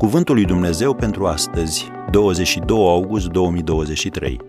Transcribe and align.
Cuvântul 0.00 0.34
lui 0.34 0.44
Dumnezeu 0.44 0.94
pentru 0.94 1.26
astăzi, 1.26 1.88
22 2.10 2.76
august 2.76 3.26
2023. 3.26 4.40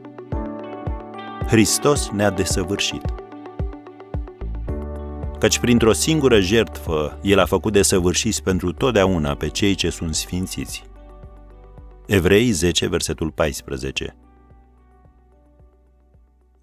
Hristos 1.48 2.10
ne-a 2.10 2.30
desăvârșit. 2.30 3.02
Căci 5.39 5.60
printr-o 5.60 5.93
singură 5.93 6.39
jertfă, 6.39 7.20
El 7.21 7.39
a 7.39 7.46
făcut 7.46 7.74
desăvârșiți 7.74 8.43
pentru 8.43 8.71
totdeauna 8.71 9.36
pe 9.36 9.48
cei 9.48 9.75
ce 9.75 9.89
sunt 9.89 10.16
sfințiți. 10.16 10.84
Evrei 12.07 12.52
10, 12.52 12.88
versetul 12.88 13.32
14. 13.32 14.15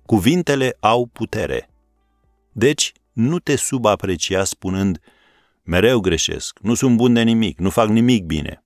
Cuvintele 0.07 0.77
au 0.81 1.07
putere. 1.07 1.71
Deci, 2.53 2.93
nu 3.13 3.39
te 3.39 3.57
subaprecia 3.57 4.45
spunând, 4.45 5.01
mereu 5.63 6.01
greșesc, 6.01 6.59
nu 6.63 6.75
sunt 6.75 6.97
bun 6.97 7.13
de 7.13 7.23
nimic, 7.23 7.59
nu 7.59 7.71
fac 7.71 7.89
nimic 7.89 8.25
bine. 8.25 8.63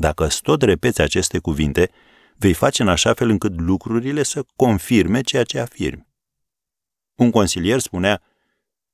Dacă 0.00 0.24
îți 0.26 0.42
tot 0.42 0.62
repeți 0.62 1.00
aceste 1.00 1.38
cuvinte, 1.38 1.90
vei 2.36 2.52
face 2.52 2.82
în 2.82 2.88
așa 2.88 3.14
fel 3.14 3.28
încât 3.28 3.60
lucrurile 3.60 4.22
să 4.22 4.44
confirme 4.56 5.20
ceea 5.20 5.44
ce 5.44 5.58
afirmi. 5.58 6.08
Un 7.14 7.30
consilier 7.30 7.78
spunea, 7.78 8.22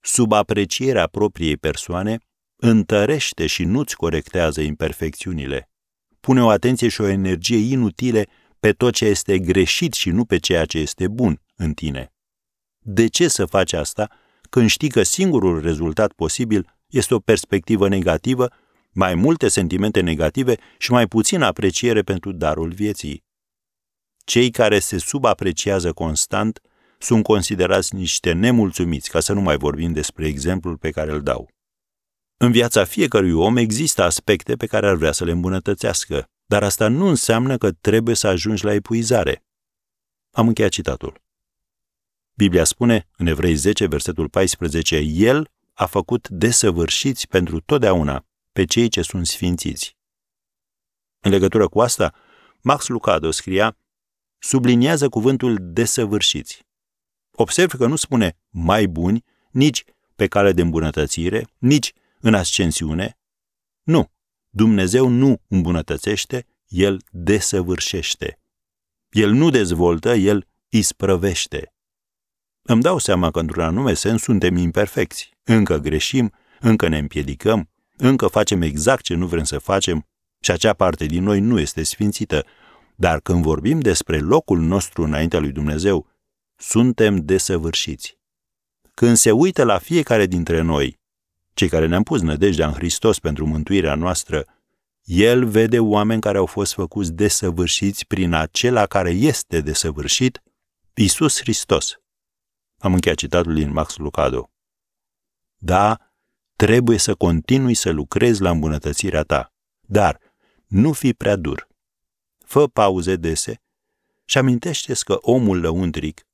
sub 0.00 0.32
aprecierea 0.32 1.06
propriei 1.06 1.56
persoane, 1.56 2.18
întărește 2.56 3.46
și 3.46 3.64
nu-ți 3.64 3.96
corectează 3.96 4.60
imperfecțiunile. 4.60 5.70
Pune 6.20 6.42
o 6.42 6.48
atenție 6.48 6.88
și 6.88 7.00
o 7.00 7.06
energie 7.06 7.72
inutile 7.72 8.26
pe 8.60 8.72
tot 8.72 8.94
ce 8.94 9.04
este 9.04 9.38
greșit 9.38 9.92
și 9.92 10.10
nu 10.10 10.24
pe 10.24 10.38
ceea 10.38 10.64
ce 10.64 10.78
este 10.78 11.08
bun 11.08 11.42
în 11.56 11.72
tine. 11.72 12.12
De 12.78 13.06
ce 13.06 13.28
să 13.28 13.44
faci 13.44 13.72
asta 13.72 14.10
când 14.50 14.68
știi 14.68 14.90
că 14.90 15.02
singurul 15.02 15.60
rezultat 15.60 16.12
posibil 16.12 16.76
este 16.86 17.14
o 17.14 17.18
perspectivă 17.18 17.88
negativă 17.88 18.48
mai 18.96 19.14
multe 19.14 19.48
sentimente 19.48 20.00
negative 20.00 20.56
și 20.78 20.90
mai 20.90 21.06
puțină 21.06 21.44
apreciere 21.44 22.02
pentru 22.02 22.32
darul 22.32 22.72
vieții. 22.72 23.24
Cei 24.24 24.50
care 24.50 24.78
se 24.78 24.98
subapreciază 24.98 25.92
constant 25.92 26.60
sunt 26.98 27.22
considerați 27.22 27.94
niște 27.94 28.32
nemulțumiți, 28.32 29.10
ca 29.10 29.20
să 29.20 29.32
nu 29.32 29.40
mai 29.40 29.56
vorbim 29.56 29.92
despre 29.92 30.26
exemplul 30.26 30.76
pe 30.76 30.90
care 30.90 31.12
îl 31.12 31.22
dau. 31.22 31.50
În 32.36 32.50
viața 32.52 32.84
fiecărui 32.84 33.32
om 33.32 33.56
există 33.56 34.02
aspecte 34.02 34.56
pe 34.56 34.66
care 34.66 34.86
ar 34.86 34.94
vrea 34.94 35.12
să 35.12 35.24
le 35.24 35.30
îmbunătățească, 35.30 36.24
dar 36.46 36.62
asta 36.62 36.88
nu 36.88 37.06
înseamnă 37.06 37.56
că 37.56 37.72
trebuie 37.72 38.14
să 38.14 38.26
ajungi 38.26 38.64
la 38.64 38.72
epuizare. 38.72 39.44
Am 40.30 40.46
încheiat 40.46 40.70
citatul. 40.70 41.22
Biblia 42.34 42.64
spune, 42.64 43.08
în 43.16 43.26
Evrei 43.26 43.54
10, 43.54 43.86
versetul 43.86 44.28
14, 44.28 44.96
El 44.96 45.50
a 45.72 45.86
făcut 45.86 46.28
desăvârșiți 46.28 47.28
pentru 47.28 47.60
totdeauna 47.60 48.25
pe 48.56 48.64
cei 48.64 48.88
ce 48.88 49.02
sunt 49.02 49.26
sfințiți. 49.26 49.96
În 51.20 51.30
legătură 51.30 51.68
cu 51.68 51.80
asta, 51.80 52.14
Max 52.62 52.88
Lucado 52.88 53.30
scria, 53.30 53.76
subliniază 54.38 55.08
cuvântul 55.08 55.58
desăvârșiți. 55.60 56.66
Observ 57.30 57.72
că 57.72 57.86
nu 57.86 57.96
spune 57.96 58.38
mai 58.48 58.86
buni, 58.86 59.24
nici 59.50 59.84
pe 60.14 60.26
cale 60.26 60.52
de 60.52 60.62
îmbunătățire, 60.62 61.48
nici 61.58 61.92
în 62.20 62.34
ascensiune. 62.34 63.18
Nu, 63.82 64.10
Dumnezeu 64.50 65.08
nu 65.08 65.42
îmbunătățește, 65.48 66.46
El 66.68 67.02
desăvârșește. 67.10 68.40
El 69.10 69.30
nu 69.30 69.50
dezvoltă, 69.50 70.14
El 70.14 70.48
isprăvește. 70.68 71.74
Îmi 72.62 72.82
dau 72.82 72.98
seama 72.98 73.30
că, 73.30 73.40
într-un 73.40 73.64
anume 73.64 73.94
sens, 73.94 74.22
suntem 74.22 74.56
imperfecți. 74.56 75.30
Încă 75.44 75.78
greșim, 75.78 76.32
încă 76.60 76.88
ne 76.88 76.98
împiedicăm, 76.98 77.70
încă 77.96 78.26
facem 78.26 78.62
exact 78.62 79.02
ce 79.02 79.14
nu 79.14 79.26
vrem 79.26 79.44
să 79.44 79.58
facem 79.58 80.06
și 80.40 80.50
acea 80.50 80.72
parte 80.72 81.06
din 81.06 81.22
noi 81.22 81.40
nu 81.40 81.60
este 81.60 81.82
sfințită, 81.82 82.44
dar 82.94 83.20
când 83.20 83.42
vorbim 83.42 83.80
despre 83.80 84.18
locul 84.18 84.58
nostru 84.58 85.02
înaintea 85.02 85.38
lui 85.38 85.52
Dumnezeu, 85.52 86.06
suntem 86.56 87.16
desăvârșiți. 87.24 88.18
Când 88.94 89.16
se 89.16 89.30
uită 89.30 89.64
la 89.64 89.78
fiecare 89.78 90.26
dintre 90.26 90.60
noi, 90.60 91.00
cei 91.54 91.68
care 91.68 91.86
ne-am 91.86 92.02
pus 92.02 92.20
nădejdea 92.20 92.66
în 92.66 92.72
Hristos 92.72 93.18
pentru 93.18 93.46
mântuirea 93.46 93.94
noastră, 93.94 94.44
El 95.02 95.46
vede 95.46 95.78
oameni 95.78 96.20
care 96.20 96.38
au 96.38 96.46
fost 96.46 96.72
făcuți 96.72 97.12
desăvârșiți 97.12 98.06
prin 98.06 98.32
acela 98.32 98.86
care 98.86 99.10
este 99.10 99.60
desăvârșit, 99.60 100.42
Isus 100.94 101.40
Hristos. 101.40 102.00
Am 102.78 102.94
încheiat 102.94 103.16
citatul 103.16 103.54
din 103.54 103.72
Max 103.72 103.96
Lucado. 103.96 104.50
Da, 105.56 106.05
Trebuie 106.56 106.98
să 106.98 107.14
continui 107.14 107.74
să 107.74 107.90
lucrezi 107.90 108.40
la 108.40 108.50
îmbunătățirea 108.50 109.22
ta, 109.22 109.52
dar 109.80 110.20
nu 110.66 110.92
fi 110.92 111.14
prea 111.14 111.36
dur. 111.36 111.68
Fă 112.44 112.68
pauze 112.68 113.16
dese 113.16 113.62
și 114.24 114.38
amintește 114.38 114.92
că 115.04 115.18
omul 115.20 115.60
lăuntric 115.60 116.26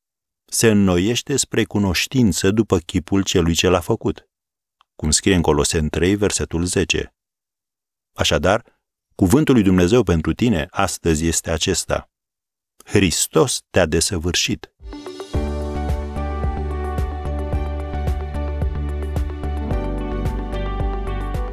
se 0.45 0.71
înnoiește 0.71 1.37
spre 1.37 1.65
cunoștință 1.65 2.51
după 2.51 2.79
chipul 2.79 3.23
celui 3.23 3.55
ce 3.55 3.69
l-a 3.69 3.81
făcut, 3.81 4.29
cum 4.95 5.11
scrie 5.11 5.35
în 5.35 5.43
Colosen 5.43 5.89
3, 5.89 6.15
versetul 6.15 6.65
10. 6.65 7.15
Așadar, 8.13 8.81
cuvântul 9.15 9.55
lui 9.55 9.63
Dumnezeu 9.63 10.03
pentru 10.03 10.33
tine 10.33 10.67
astăzi 10.71 11.27
este 11.27 11.51
acesta. 11.51 12.11
Hristos 12.85 13.61
te-a 13.71 13.87
desăvârșit. 13.87 14.73